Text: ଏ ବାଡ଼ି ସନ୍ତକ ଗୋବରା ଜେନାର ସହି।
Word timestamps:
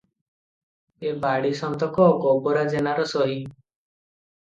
ଏ 1.09 1.11
ବାଡ଼ି 1.27 1.53
ସନ୍ତକ 1.61 2.09
ଗୋବରା 2.25 2.67
ଜେନାର 2.75 3.09
ସହି। 3.15 3.41